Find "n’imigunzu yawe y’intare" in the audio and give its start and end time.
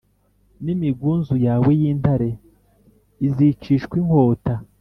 0.63-2.29